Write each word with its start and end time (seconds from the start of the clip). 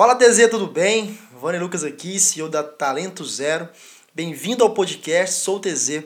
Fala 0.00 0.14
TZ, 0.14 0.48
tudo 0.48 0.66
bem? 0.66 1.18
Vani 1.30 1.58
Lucas 1.58 1.84
aqui, 1.84 2.18
CEO 2.18 2.48
da 2.48 2.62
Talento 2.62 3.22
Zero. 3.22 3.68
Bem-vindo 4.14 4.64
ao 4.64 4.72
podcast 4.72 5.40
Sou 5.40 5.60
TZ. 5.60 6.04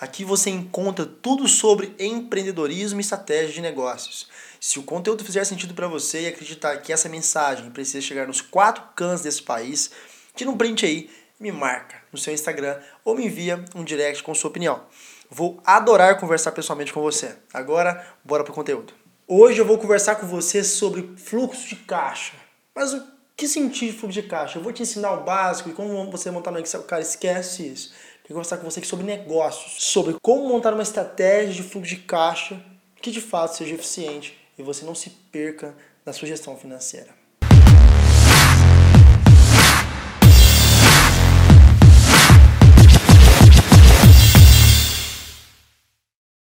Aqui 0.00 0.24
você 0.24 0.48
encontra 0.48 1.04
tudo 1.04 1.46
sobre 1.46 1.94
empreendedorismo 1.98 2.98
e 2.98 3.02
estratégia 3.02 3.52
de 3.52 3.60
negócios. 3.60 4.30
Se 4.58 4.78
o 4.78 4.82
conteúdo 4.82 5.22
fizer 5.22 5.44
sentido 5.44 5.74
para 5.74 5.86
você 5.86 6.22
e 6.22 6.26
acreditar 6.26 6.78
que 6.78 6.90
essa 6.90 7.06
mensagem 7.06 7.70
precisa 7.70 8.00
chegar 8.00 8.26
nos 8.26 8.40
quatro 8.40 8.82
cantos 8.96 9.20
desse 9.20 9.42
país, 9.42 9.90
tira 10.34 10.48
um 10.48 10.56
print 10.56 10.86
aí, 10.86 11.10
me 11.38 11.52
marca 11.52 11.96
no 12.10 12.16
seu 12.16 12.32
Instagram 12.32 12.80
ou 13.04 13.14
me 13.14 13.26
envia 13.26 13.62
um 13.74 13.84
direct 13.84 14.22
com 14.22 14.34
sua 14.34 14.48
opinião. 14.48 14.86
Vou 15.28 15.60
adorar 15.66 16.18
conversar 16.18 16.52
pessoalmente 16.52 16.94
com 16.94 17.02
você. 17.02 17.36
Agora, 17.52 18.06
bora 18.24 18.42
pro 18.42 18.54
conteúdo. 18.54 18.94
Hoje 19.28 19.58
eu 19.58 19.66
vou 19.66 19.76
conversar 19.76 20.14
com 20.16 20.26
você 20.26 20.64
sobre 20.64 21.12
fluxo 21.18 21.68
de 21.68 21.76
caixa. 21.76 22.32
Mas 22.74 22.94
o 22.94 23.13
que 23.36 23.48
sentido 23.48 23.92
de 23.92 23.98
fluxo 23.98 24.20
de 24.20 24.28
caixa? 24.28 24.58
Eu 24.58 24.62
vou 24.62 24.72
te 24.72 24.82
ensinar 24.82 25.12
o 25.12 25.24
básico 25.24 25.68
e 25.68 25.72
como 25.72 26.08
você 26.10 26.30
montar 26.30 26.52
no 26.52 26.58
Excel. 26.60 26.84
Cara, 26.84 27.02
esquece 27.02 27.66
isso. 27.66 27.92
Eu 27.92 28.22
quero 28.22 28.34
conversar 28.34 28.58
com 28.58 28.70
você 28.70 28.78
aqui 28.78 28.86
sobre 28.86 29.04
negócios, 29.04 29.82
sobre 29.82 30.16
como 30.22 30.48
montar 30.48 30.72
uma 30.72 30.82
estratégia 30.82 31.52
de 31.52 31.62
fluxo 31.62 31.90
de 31.90 31.96
caixa 32.02 32.62
que 33.02 33.10
de 33.10 33.20
fato 33.20 33.56
seja 33.56 33.74
eficiente 33.74 34.38
e 34.56 34.62
você 34.62 34.84
não 34.86 34.94
se 34.94 35.10
perca 35.10 35.76
na 36.06 36.12
sua 36.12 36.28
gestão 36.28 36.56
financeira. 36.56 37.12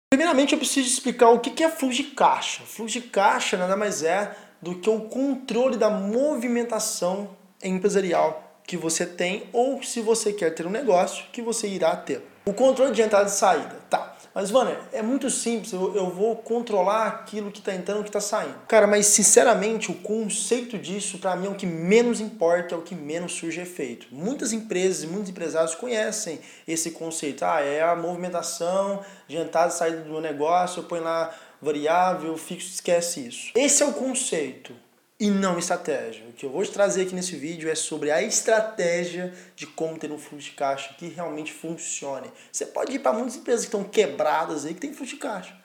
Primeiramente, 0.09 0.53
eu 0.53 0.59
preciso 0.59 0.87
explicar 0.87 1.29
o 1.29 1.39
que 1.39 1.63
é 1.63 1.69
fluxo 1.69 1.97
de 1.97 2.03
caixa. 2.11 2.61
Fluxo 2.63 3.01
de 3.01 3.07
caixa 3.07 3.57
nada 3.57 3.75
mais 3.75 4.03
é 4.03 4.35
do 4.63 4.75
que 4.75 4.89
o 4.89 5.01
controle 5.01 5.75
da 5.75 5.89
movimentação 5.89 7.31
empresarial 7.61 8.61
que 8.65 8.77
você 8.77 9.05
tem 9.05 9.43
ou 9.51 9.83
se 9.83 9.99
você 9.99 10.31
quer 10.31 10.55
ter 10.55 10.65
um 10.65 10.69
negócio 10.69 11.25
que 11.33 11.41
você 11.41 11.67
irá 11.67 11.95
ter. 11.97 12.25
O 12.45 12.53
controle 12.53 12.93
de 12.93 13.01
entrada 13.01 13.27
e 13.27 13.31
saída. 13.31 13.75
Tá. 13.89 14.13
Mas, 14.33 14.49
mano, 14.49 14.75
é 14.91 15.01
muito 15.01 15.29
simples. 15.29 15.71
Eu, 15.73 16.09
vou 16.09 16.35
controlar 16.35 17.07
aquilo 17.07 17.51
que 17.51 17.59
está 17.59 17.73
entrando 17.75 17.99
e 17.99 18.03
que 18.03 18.09
está 18.09 18.19
saindo. 18.19 18.55
Cara, 18.67 18.87
mas 18.87 19.05
sinceramente, 19.05 19.91
o 19.91 19.95
conceito 19.95 20.77
disso, 20.77 21.19
para 21.19 21.35
mim, 21.35 21.45
é 21.45 21.49
o 21.49 21.55
que 21.55 21.67
menos 21.67 22.19
importa, 22.19 22.73
é 22.73 22.77
o 22.77 22.81
que 22.81 22.95
menos 22.95 23.33
surge 23.33 23.61
efeito. 23.61 24.07
Muitas 24.11 24.51
empresas 24.51 25.03
e 25.03 25.07
muitos 25.07 25.29
empresários 25.29 25.75
conhecem 25.75 26.39
esse 26.67 26.91
conceito. 26.91 27.45
Ah, 27.45 27.61
é 27.61 27.83
a 27.83 27.95
movimentação 27.95 29.03
de 29.27 29.37
entrada 29.37 29.71
e 29.71 29.77
saída 29.77 30.01
do 30.01 30.19
negócio, 30.19 30.79
eu 30.79 30.85
ponho 30.85 31.03
lá 31.03 31.31
variável, 31.63 32.37
fixo, 32.37 32.69
esquece 32.69 33.27
isso. 33.27 33.51
Esse 33.55 33.81
é 33.81 33.85
o 33.85 33.93
conceito 33.93 34.75
e 35.19 35.29
não 35.29 35.57
estratégia. 35.57 36.27
O 36.27 36.33
que 36.33 36.45
eu 36.45 36.49
vou 36.49 36.63
te 36.63 36.71
trazer 36.71 37.03
aqui 37.03 37.15
nesse 37.15 37.35
vídeo 37.35 37.69
é 37.69 37.75
sobre 37.75 38.11
a 38.11 38.21
estratégia 38.21 39.33
de 39.55 39.65
como 39.65 39.97
ter 39.97 40.11
um 40.11 40.17
fluxo 40.17 40.49
de 40.49 40.55
caixa 40.55 40.93
que 40.95 41.07
realmente 41.07 41.53
funcione. 41.53 42.31
Você 42.51 42.65
pode 42.65 42.91
ir 42.91 42.99
para 42.99 43.13
muitas 43.13 43.35
empresas 43.35 43.61
que 43.61 43.67
estão 43.67 43.83
quebradas 43.83 44.65
aí 44.65 44.73
que 44.73 44.81
tem 44.81 44.93
fluxo 44.93 45.15
de 45.15 45.21
caixa. 45.21 45.57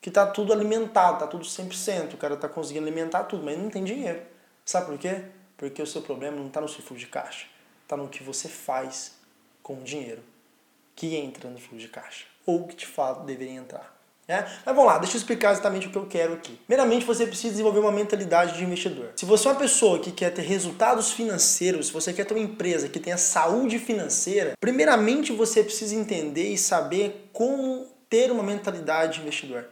Que 0.00 0.08
está 0.08 0.26
tudo 0.26 0.52
alimentado, 0.52 1.14
está 1.14 1.26
tudo 1.28 1.44
100%, 1.44 2.14
o 2.14 2.16
cara 2.16 2.34
está 2.34 2.48
conseguindo 2.48 2.86
alimentar 2.86 3.24
tudo, 3.24 3.44
mas 3.44 3.56
não 3.56 3.70
tem 3.70 3.84
dinheiro. 3.84 4.20
Sabe 4.64 4.86
por 4.86 4.98
quê? 4.98 5.26
Porque 5.56 5.80
o 5.80 5.86
seu 5.86 6.02
problema 6.02 6.36
não 6.36 6.48
está 6.48 6.60
no 6.60 6.68
seu 6.68 6.82
fluxo 6.82 7.04
de 7.04 7.06
caixa, 7.06 7.46
está 7.84 7.96
no 7.96 8.08
que 8.08 8.22
você 8.22 8.48
faz 8.48 9.12
com 9.62 9.74
o 9.74 9.84
dinheiro 9.84 10.24
que 10.96 11.14
entra 11.14 11.48
no 11.48 11.58
fluxo 11.58 11.86
de 11.86 11.88
caixa 11.88 12.26
ou 12.44 12.66
que 12.66 12.74
de 12.74 12.86
fato 12.86 13.24
deveria 13.24 13.54
entrar. 13.54 14.01
É? 14.32 14.46
Mas 14.64 14.74
vamos 14.74 14.86
lá, 14.86 14.96
deixa 14.96 15.14
eu 15.14 15.18
explicar 15.18 15.52
exatamente 15.52 15.88
o 15.88 15.90
que 15.90 15.98
eu 15.98 16.06
quero 16.06 16.32
aqui. 16.32 16.58
Primeiramente, 16.66 17.04
você 17.04 17.26
precisa 17.26 17.50
desenvolver 17.50 17.80
uma 17.80 17.92
mentalidade 17.92 18.56
de 18.56 18.64
investidor. 18.64 19.10
Se 19.14 19.26
você 19.26 19.46
é 19.46 19.50
uma 19.50 19.58
pessoa 19.58 19.98
que 19.98 20.10
quer 20.10 20.30
ter 20.30 20.40
resultados 20.40 21.12
financeiros, 21.12 21.88
se 21.88 21.92
você 21.92 22.14
quer 22.14 22.24
ter 22.24 22.32
uma 22.32 22.42
empresa 22.42 22.88
que 22.88 22.98
tenha 22.98 23.18
saúde 23.18 23.78
financeira, 23.78 24.54
primeiramente 24.58 25.34
você 25.34 25.62
precisa 25.62 25.94
entender 25.94 26.48
e 26.48 26.56
saber 26.56 27.28
como 27.30 27.86
ter 28.08 28.30
uma 28.30 28.42
mentalidade 28.42 29.16
de 29.16 29.20
investidor. 29.20 29.66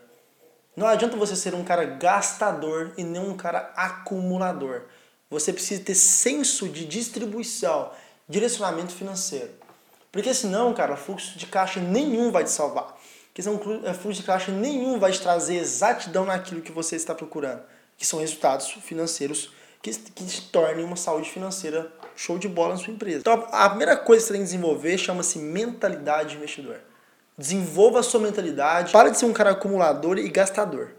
Não 0.77 0.87
adianta 0.87 1.17
você 1.17 1.35
ser 1.35 1.55
um 1.55 1.65
cara 1.65 1.87
gastador 1.87 2.93
e 2.99 3.03
não 3.03 3.31
um 3.31 3.37
cara 3.39 3.73
acumulador. 3.75 4.83
Você 5.31 5.55
precisa 5.55 5.83
ter 5.83 5.95
senso 5.95 6.69
de 6.69 6.85
distribuição, 6.85 7.93
direcionamento 8.29 8.93
financeiro. 8.93 9.53
Porque 10.13 10.35
senão, 10.35 10.75
cara, 10.75 10.97
fluxo 10.97 11.39
de 11.39 11.47
caixa 11.47 11.81
nenhum 11.81 12.31
vai 12.31 12.45
te 12.45 12.51
salvar 12.51 13.00
que 13.41 13.45
são 13.45 13.81
é, 13.85 13.95
fluxo 13.95 14.21
de 14.21 14.27
caixa 14.27 14.53
nenhum 14.53 14.99
vai 14.99 15.11
te 15.13 15.21
trazer 15.21 15.57
exatidão 15.57 16.25
naquilo 16.25 16.61
que 16.61 16.71
você 16.71 16.97
está 16.97 17.15
procurando, 17.15 17.63
que 17.97 18.07
são 18.07 18.21
resultados 18.21 18.71
financeiros 18.71 19.51
que, 19.83 19.91
que 19.93 20.27
te 20.27 20.43
tornem 20.51 20.85
uma 20.85 20.97
saúde 20.97 21.31
financeira 21.31 21.91
show 22.15 22.39
de 22.39 22.49
bola 22.49 22.75
na 22.75 22.77
sua 22.77 22.93
empresa. 22.93 23.21
Então, 23.21 23.49
a 23.51 23.69
primeira 23.69 23.97
coisa 23.97 24.23
que 24.23 24.27
você 24.27 24.33
tem 24.35 24.43
que 24.43 24.47
desenvolver 24.47 24.99
chama-se 24.99 25.39
mentalidade 25.39 26.31
de 26.31 26.37
investidor. 26.37 26.81
Desenvolva 27.37 28.01
a 28.01 28.03
sua 28.03 28.21
mentalidade, 28.21 28.93
para 28.93 29.09
de 29.09 29.19
ser 29.19 29.25
um 29.25 29.33
cara 29.33 29.53
acumulador 29.53 30.19
e 30.19 30.29
gastador. 30.29 30.93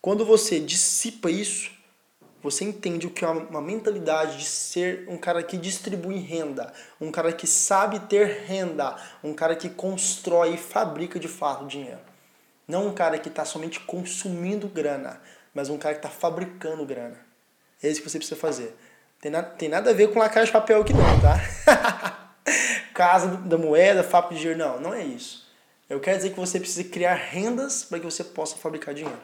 Quando 0.00 0.24
você 0.24 0.60
dissipa 0.60 1.28
isso, 1.28 1.72
você 2.46 2.62
entende 2.62 3.08
o 3.08 3.10
que 3.10 3.24
é 3.24 3.28
uma 3.28 3.60
mentalidade 3.60 4.38
de 4.38 4.44
ser 4.44 5.04
um 5.08 5.18
cara 5.18 5.42
que 5.42 5.56
distribui 5.56 6.18
renda, 6.18 6.72
um 7.00 7.10
cara 7.10 7.32
que 7.32 7.44
sabe 7.44 7.98
ter 7.98 8.44
renda, 8.46 8.94
um 9.22 9.34
cara 9.34 9.56
que 9.56 9.68
constrói 9.68 10.54
e 10.54 10.56
fabrica 10.56 11.18
de 11.18 11.26
fato 11.26 11.66
dinheiro. 11.66 11.98
Não 12.68 12.86
um 12.86 12.94
cara 12.94 13.18
que 13.18 13.28
está 13.28 13.44
somente 13.44 13.80
consumindo 13.80 14.68
grana, 14.68 15.20
mas 15.52 15.68
um 15.68 15.76
cara 15.76 15.96
que 15.96 16.06
está 16.06 16.08
fabricando 16.08 16.86
grana. 16.86 17.18
É 17.82 17.88
isso 17.88 18.00
que 18.00 18.08
você 18.08 18.16
precisa 18.16 18.38
fazer. 18.38 18.76
Tem 19.20 19.32
nada, 19.32 19.50
tem 19.50 19.68
nada 19.68 19.90
a 19.90 19.94
ver 19.94 20.12
com 20.12 20.20
lacrar 20.20 20.44
de 20.44 20.52
papel 20.52 20.82
aqui 20.82 20.92
não, 20.92 21.20
tá? 21.20 22.30
Casa 22.94 23.38
da 23.38 23.58
moeda, 23.58 24.04
fábrica 24.04 24.36
de 24.36 24.40
dinheiro, 24.40 24.58
não, 24.60 24.80
não 24.80 24.94
é 24.94 25.02
isso. 25.02 25.50
Eu 25.90 25.98
quero 25.98 26.16
dizer 26.16 26.30
que 26.30 26.38
você 26.38 26.60
precisa 26.60 26.88
criar 26.88 27.14
rendas 27.14 27.82
para 27.82 27.98
que 27.98 28.04
você 28.04 28.22
possa 28.22 28.56
fabricar 28.56 28.94
dinheiro. 28.94 29.20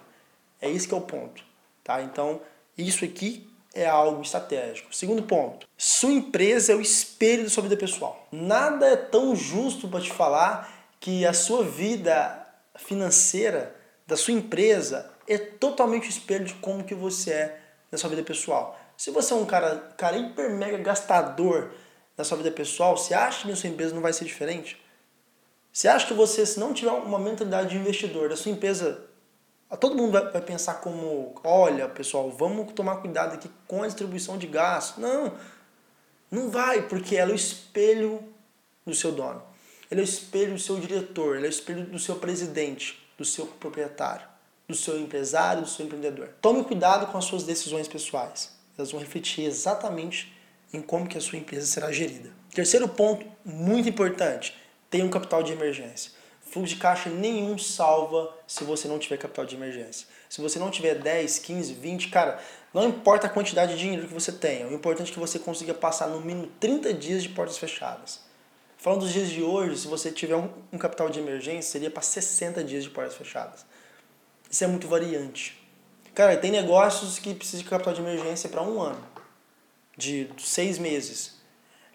É 0.61 0.69
isso 0.69 0.89
que 0.89 0.95
é 0.95 0.97
o 0.97 1.03
ponto, 1.03 1.45
tá? 1.85 2.03
Então, 2.03 2.41
isso 2.77 3.05
aqui 3.05 3.49
é 3.75 3.87
algo 3.87 4.23
estratégico. 4.23 4.95
Segundo 4.95 5.23
ponto, 5.23 5.67
sua 5.77 6.13
empresa 6.13 6.73
é 6.73 6.77
o 6.77 6.81
espelho 6.81 7.45
da 7.45 7.51
sua 7.51 7.63
vida 7.63 7.77
pessoal. 7.77 8.27
Nada 8.31 8.87
é 8.87 8.97
tão 8.97 9.35
justo 9.35 9.89
para 9.89 10.01
te 10.01 10.13
falar 10.13 10.71
que 11.01 11.27
a 11.27 11.33
sua 11.33 11.65
vida 11.65 12.47
financeira 12.77 13.75
da 14.07 14.17
sua 14.17 14.35
empresa 14.35 15.11
é 15.27 15.39
totalmente 15.39 16.09
o 16.09 16.11
espelho 16.11 16.45
de 16.45 16.55
como 16.55 16.85
que 16.85 16.95
você 16.95 17.31
é 17.31 17.61
na 17.91 17.99
sua 17.99 18.11
vida 18.11 18.23
pessoal. 18.23 18.79
Se 18.97 19.11
você 19.11 19.33
é 19.33 19.37
um 19.37 19.47
cara, 19.47 19.95
cara 19.97 20.17
hiper 20.17 20.51
mega 20.51 20.79
gastador 20.79 21.73
na 22.17 22.25
sua 22.25 22.37
vida 22.37 22.51
pessoal, 22.51 22.97
você 22.97 23.15
acha 23.15 23.47
que 23.47 23.53
a 23.53 23.57
sua 23.57 23.69
empresa 23.69 23.95
não 23.95 24.03
vai 24.03 24.13
ser 24.13 24.25
diferente? 24.25 24.81
Você 25.73 25.89
acha 25.89 26.07
que 26.07 26.15
você, 26.15 26.45
se 26.45 26.61
não 26.61 26.75
tiver 26.75 26.91
uma 26.91 27.19
mentalidade 27.19 27.71
de 27.71 27.77
investidor 27.77 28.29
da 28.29 28.37
sua 28.37 28.53
empresa 28.53 29.03
Todo 29.77 29.97
mundo 29.97 30.13
vai, 30.13 30.31
vai 30.31 30.43
pensar 30.43 30.75
como, 30.75 31.35
olha 31.43 31.89
pessoal, 31.89 32.31
vamos 32.31 32.73
tomar 32.73 32.97
cuidado 32.97 33.35
aqui 33.35 33.51
com 33.67 33.83
a 33.83 33.87
distribuição 33.87 34.37
de 34.37 34.47
gasto. 34.47 35.01
Não, 35.01 35.33
não 36.31 36.51
vai, 36.51 36.83
porque 36.89 37.17
ela 37.17 37.31
é 37.31 37.35
o 37.35 37.37
espelho 37.37 38.23
do 38.87 38.95
seu 38.95 39.13
dono. 39.13 39.43
Ele 39.91 40.01
é 40.01 40.05
o 40.05 40.05
espelho 40.05 40.55
do 40.55 40.59
seu 40.59 40.81
diretor, 40.81 41.37
ele 41.37 41.47
é 41.47 41.49
o 41.49 41.51
espelho 41.51 41.85
do 41.85 41.99
seu 41.99 42.17
presidente, 42.17 42.99
do 43.19 43.25
seu 43.25 43.47
proprietário, 43.47 44.27
do 44.67 44.75
seu 44.75 44.99
empresário, 44.99 45.63
do 45.63 45.69
seu 45.69 45.85
empreendedor. 45.85 46.31
Tome 46.41 46.65
cuidado 46.65 47.07
com 47.13 47.19
as 47.19 47.25
suas 47.25 47.45
decisões 47.45 47.87
pessoais. 47.87 48.53
Elas 48.77 48.91
vão 48.91 49.01
refletir 49.01 49.45
exatamente 49.45 50.33
em 50.73 50.81
como 50.81 51.07
que 51.07 51.19
a 51.19 51.21
sua 51.21 51.39
empresa 51.39 51.67
será 51.67 51.93
gerida. 51.93 52.31
Terceiro 52.55 52.89
ponto, 52.89 53.27
muito 53.45 53.89
importante, 53.89 54.57
tenha 54.89 55.05
um 55.05 55.11
capital 55.11 55.43
de 55.43 55.53
emergência. 55.53 56.13
Fluxo 56.53 56.75
de 56.75 56.79
caixa 56.79 57.09
nenhum 57.09 57.57
salva 57.57 58.31
se 58.47 58.63
você 58.63 58.87
não 58.87 58.99
tiver 58.99 59.17
capital 59.17 59.47
de 59.47 59.57
emergência. 59.57 60.07
Se 60.29 60.39
você 60.43 60.59
não 60.59 60.71
tiver 60.71 60.97
10, 60.97 61.39
15, 61.39 61.73
20, 61.73 62.09
cara, 62.09 62.39
não 62.75 62.87
importa 62.87 63.27
a 63.27 63.31
quantidade 63.31 63.73
de 63.73 63.79
dinheiro 63.79 64.07
que 64.07 64.13
você 64.13 64.31
tenha, 64.31 64.67
o 64.67 64.75
importante 64.75 65.11
é 65.11 65.15
que 65.15 65.19
você 65.19 65.39
consiga 65.39 65.73
passar 65.73 66.09
no 66.09 66.21
mínimo 66.21 66.49
30 66.61 66.93
dias 66.93 67.23
de 67.23 67.31
portas 67.31 67.57
fechadas. 67.57 68.21
Falando 68.77 69.01
dos 69.01 69.15
dias 69.15 69.31
de 69.31 69.43
hoje, 69.43 69.79
se 69.79 69.87
você 69.87 70.13
tiver 70.13 70.37
um, 70.37 70.51
um 70.71 70.77
capital 70.77 71.09
de 71.09 71.21
emergência, 71.21 71.73
seria 71.73 71.91
para 71.91 72.03
60 72.03 72.63
dias 72.63 72.85
de 72.85 72.91
portas 72.91 73.15
fechadas. 73.15 73.65
Isso 74.51 74.63
é 74.63 74.67
muito 74.67 74.87
variante. 74.87 75.59
Cara, 76.15 76.37
tem 76.37 76.51
negócios 76.51 77.19
que 77.19 77.33
precisam 77.33 77.63
de 77.63 77.71
capital 77.71 77.95
de 77.95 78.03
emergência 78.03 78.51
para 78.51 78.61
um 78.61 78.79
ano, 78.79 79.03
de 79.97 80.29
seis 80.37 80.79
meses. 80.79 81.41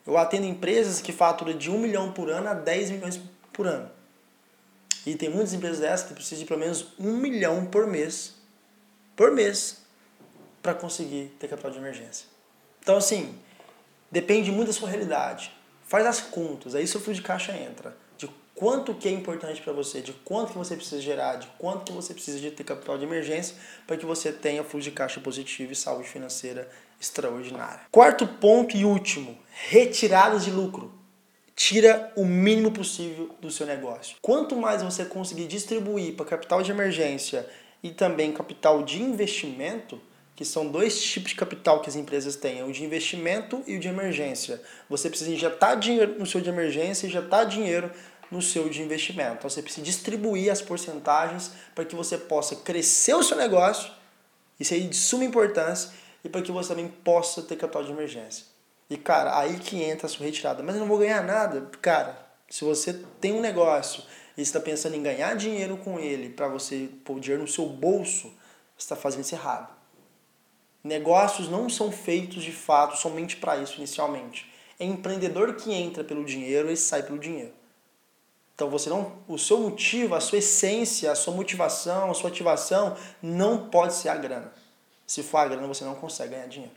Eu 0.04 0.18
atendo 0.18 0.48
empresas 0.48 1.00
que 1.00 1.12
faturam 1.12 1.56
de 1.56 1.70
1 1.70 1.78
milhão 1.78 2.12
por 2.12 2.32
ano 2.32 2.50
a 2.50 2.56
10 2.56 2.90
milhões 2.90 3.20
por 3.54 3.68
ano. 3.68 3.96
E 5.06 5.16
tem 5.16 5.30
muitas 5.30 5.54
empresas 5.54 5.80
dessas 5.80 6.08
que 6.08 6.14
precisam 6.14 6.40
de 6.40 6.46
pelo 6.46 6.60
menos 6.60 6.88
um 7.00 7.18
milhão 7.18 7.66
por 7.66 7.88
mês, 7.88 8.36
por 9.16 9.32
mês, 9.32 9.78
para 10.62 10.74
conseguir 10.74 11.36
ter 11.40 11.48
capital 11.48 11.72
de 11.72 11.78
emergência. 11.78 12.28
Então, 12.82 12.98
assim, 12.98 13.38
depende 14.12 14.52
muito 14.52 14.68
da 14.68 14.74
sua 14.74 14.90
realidade. 14.90 15.52
Faz 15.86 16.06
as 16.06 16.20
contas, 16.20 16.76
aí 16.76 16.86
seu 16.86 17.00
fluxo 17.00 17.22
de 17.22 17.26
caixa 17.26 17.56
entra. 17.56 17.96
De 18.18 18.30
quanto 18.54 18.94
que 18.94 19.08
é 19.08 19.12
importante 19.12 19.62
para 19.62 19.72
você, 19.72 20.02
de 20.02 20.12
quanto 20.12 20.52
que 20.52 20.58
você 20.58 20.76
precisa 20.76 21.02
gerar, 21.02 21.38
de 21.38 21.48
quanto 21.58 21.86
que 21.86 21.92
você 21.94 22.14
precisa 22.14 22.40
de 22.40 22.52
ter 22.52 22.64
capital 22.64 22.98
de 22.98 23.06
emergência 23.06 23.56
para 23.86 23.96
que 23.96 24.06
você 24.06 24.32
tenha 24.32 24.64
fluxo 24.64 24.90
de 24.90 24.92
caixa 24.92 25.22
positivo 25.22 25.72
e 25.72 25.76
saúde 25.76 26.10
financeira 26.10 26.70
extraordinária. 27.00 27.82
Quarto 27.92 28.28
ponto 28.28 28.76
e 28.76 28.84
último, 28.84 29.38
retirada 29.70 30.40
de 30.40 30.52
lucro. 30.52 30.97
Tira 31.58 32.14
o 32.16 32.24
mínimo 32.24 32.72
possível 32.72 33.36
do 33.42 33.50
seu 33.50 33.66
negócio. 33.66 34.18
Quanto 34.22 34.56
mais 34.56 34.84
você 34.84 35.04
conseguir 35.04 35.48
distribuir 35.48 36.14
para 36.14 36.24
capital 36.24 36.62
de 36.62 36.70
emergência 36.70 37.50
e 37.82 37.90
também 37.90 38.32
capital 38.32 38.84
de 38.84 39.02
investimento, 39.02 40.00
que 40.36 40.46
são 40.46 40.68
dois 40.68 41.02
tipos 41.02 41.32
de 41.32 41.36
capital 41.36 41.82
que 41.82 41.90
as 41.90 41.96
empresas 41.96 42.36
têm, 42.36 42.62
o 42.62 42.72
de 42.72 42.84
investimento 42.84 43.64
e 43.66 43.76
o 43.76 43.80
de 43.80 43.88
emergência. 43.88 44.62
Você 44.88 45.10
precisa 45.10 45.32
injetar 45.32 45.80
dinheiro 45.80 46.20
no 46.20 46.28
seu 46.28 46.40
de 46.42 46.48
emergência 46.48 47.08
e 47.08 47.10
injetar 47.10 47.48
dinheiro 47.48 47.90
no 48.30 48.40
seu 48.40 48.70
de 48.70 48.84
investimento. 48.84 49.38
Então 49.40 49.50
você 49.50 49.64
precisa 49.64 49.84
distribuir 49.84 50.52
as 50.52 50.62
porcentagens 50.62 51.54
para 51.74 51.86
que 51.86 51.96
você 51.96 52.20
possa 52.20 52.56
crescer 52.56 53.16
o 53.16 53.24
seu 53.24 53.36
negócio, 53.36 53.92
isso 54.60 54.76
aí 54.76 54.82
de 54.82 54.96
suma 54.96 55.26
importância, 55.26 55.90
e 56.24 56.30
para 56.30 56.44
que 56.44 56.52
você 56.52 56.70
também 56.70 56.88
possa 56.88 57.42
ter 57.42 57.56
capital 57.56 57.84
de 57.84 57.92
emergência. 57.92 58.57
E 58.90 58.98
cara, 58.98 59.38
aí 59.38 59.60
que 59.60 59.82
entra 59.84 60.08
a 60.08 60.10
sua 60.10 60.26
retirada. 60.26 60.64
Mas 60.64 60.76
eu 60.76 60.82
não 60.82 60.88
vou 60.88 60.98
ganhar 60.98 61.24
nada. 61.24 61.70
Cara, 61.82 62.18
se 62.50 62.64
você 62.64 62.94
tem 63.20 63.34
um 63.34 63.42
negócio 63.42 64.04
e 64.38 64.42
está 64.42 64.60
pensando 64.60 64.96
em 64.96 65.04
ganhar 65.04 65.36
dinheiro 65.36 65.78
com 65.78 66.00
ele 66.00 66.30
para 66.30 66.48
você 66.48 66.90
pôr 67.04 67.20
dinheiro 67.20 67.44
no 67.44 67.48
seu 67.48 67.68
bolso, 67.68 68.28
você 68.78 68.86
está 68.86 68.96
fazendo 68.96 69.22
isso 69.22 69.36
errado. 69.36 69.76
Negócios 70.84 71.50
não 71.50 71.70
são 71.70 71.92
feitos 71.92 72.44
de 72.44 72.52
fato 72.52 72.98
somente 72.98 73.36
para 73.36 73.58
isso 73.58 73.78
inicialmente. 73.78 74.50
É 74.80 74.86
empreendedor 74.86 75.56
que 75.56 75.74
entra 75.74 76.04
pelo 76.04 76.24
dinheiro 76.24 76.72
e 76.72 76.78
sai 76.78 77.04
pelo 77.04 77.20
dinheiro. 77.20 77.54
Então 78.56 78.70
você 78.70 78.90
não, 78.90 79.18
o 79.28 79.38
seu 79.38 79.60
motivo, 79.60 80.16
a 80.16 80.22
sua 80.22 80.38
essência, 80.38 81.12
a 81.12 81.16
sua 81.16 81.34
motivação, 81.34 82.10
a 82.10 82.14
sua 82.14 82.30
ativação 82.30 82.96
não 83.22 83.70
pode 83.70 83.94
ser 83.94 84.10
a 84.10 84.16
grana. 84.16 84.52
Se 85.06 85.22
for 85.22 85.40
a 85.40 85.48
grana, 85.48 85.68
você 85.68 85.84
não 85.84 85.96
consegue 85.96 86.32
ganhar 86.32 86.48
dinheiro. 86.48 86.74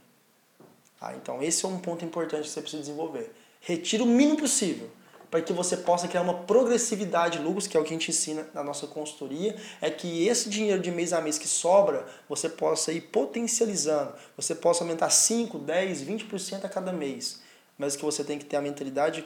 Ah, 1.01 1.15
então 1.15 1.43
esse 1.43 1.65
é 1.65 1.69
um 1.69 1.79
ponto 1.79 2.05
importante 2.05 2.43
que 2.43 2.51
você 2.51 2.61
precisa 2.61 2.83
desenvolver. 2.83 3.33
Retire 3.61 4.03
o 4.03 4.07
mínimo 4.07 4.37
possível 4.37 4.91
para 5.31 5.41
que 5.41 5.53
você 5.53 5.77
possa 5.77 6.09
criar 6.09 6.23
uma 6.23 6.35
progressividade 6.35 7.39
de 7.39 7.45
lucros, 7.45 7.67
que 7.67 7.77
é 7.77 7.81
o 7.81 7.85
que 7.85 7.91
a 7.91 7.93
gente 7.93 8.11
ensina 8.11 8.49
na 8.53 8.65
nossa 8.65 8.87
consultoria, 8.87 9.55
é 9.81 9.89
que 9.89 10.27
esse 10.27 10.51
dinheiro 10.51 10.83
de 10.83 10.91
mês 10.91 11.13
a 11.13 11.21
mês 11.21 11.39
que 11.39 11.47
sobra, 11.47 12.05
você 12.29 12.49
possa 12.49 12.93
ir 12.93 13.03
potencializando, 13.03 14.13
você 14.37 14.55
possa 14.55 14.83
aumentar 14.83 15.09
5, 15.09 15.57
10, 15.59 16.03
20% 16.03 16.65
a 16.65 16.69
cada 16.69 16.93
mês. 16.93 17.41
Mas 17.79 17.95
que 17.95 18.05
você 18.05 18.25
tem 18.25 18.39
que 18.39 18.45
ter 18.45 18.57
a 18.57 18.61
mentalidade 18.61 19.25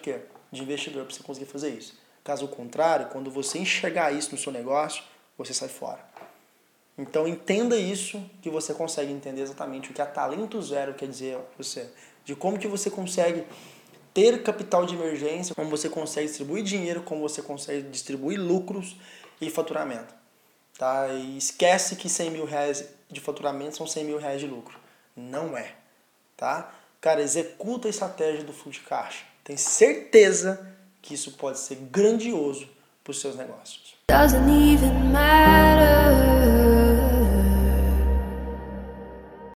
de 0.53 0.63
investidor 0.63 1.05
para 1.05 1.15
você 1.15 1.23
conseguir 1.23 1.47
fazer 1.47 1.71
isso. 1.71 1.99
Caso 2.23 2.47
contrário, 2.49 3.09
quando 3.09 3.31
você 3.31 3.59
enxergar 3.59 4.13
isso 4.13 4.31
no 4.31 4.39
seu 4.39 4.53
negócio, 4.53 5.03
você 5.37 5.55
sai 5.55 5.69
fora. 5.69 6.05
Então 6.97 7.27
entenda 7.27 7.77
isso 7.77 8.23
que 8.41 8.49
você 8.49 8.73
consegue 8.73 9.13
entender 9.13 9.43
exatamente 9.43 9.91
o 9.91 9.95
que 9.95 10.01
é 10.01 10.05
talento 10.05 10.63
zero 10.63 10.95
quer 10.95 11.09
dizer 11.09 11.39
você, 11.59 11.91
de 12.25 12.37
como 12.37 12.59
que 12.59 12.69
você 12.69 12.89
consegue 12.89 13.45
ter 14.13 14.45
capital 14.45 14.87
de 14.87 14.95
emergência, 14.95 15.55
como 15.55 15.69
você 15.69 15.89
consegue 15.89 16.29
distribuir 16.29 16.63
dinheiro, 16.63 17.03
como 17.03 17.21
você 17.21 17.43
consegue 17.43 17.89
distribuir 17.89 18.41
lucros 18.41 18.97
e 19.41 19.51
faturamento. 19.51 20.15
Tá? 20.79 21.09
E 21.09 21.37
esquece 21.37 21.97
que 21.97 22.09
100 22.09 22.31
mil 22.31 22.45
reais 22.45 22.89
de 23.11 23.21
faturamento 23.21 23.77
são 23.77 23.87
100 23.87 24.05
mil 24.05 24.19
reais 24.19 24.41
de 24.41 24.47
lucro. 24.47 24.79
Não 25.17 25.57
é. 25.57 25.75
Tá? 26.37 26.73
Cara, 27.01 27.21
executa 27.21 27.89
a 27.89 27.91
estratégia 27.91 28.45
do 28.45 28.53
fluxo 28.53 28.81
de 28.81 28.87
caixa. 28.87 29.25
Tem 29.43 29.57
certeza 29.57 30.75
que 31.03 31.15
isso 31.15 31.33
pode 31.33 31.59
ser 31.59 31.77
grandioso 31.77 32.69
para 33.03 33.11
os 33.11 33.21
seus 33.21 33.37
negócios. 33.37 33.95
Doesn't 34.09 34.49
even 34.49 34.93
matter. 35.13 36.44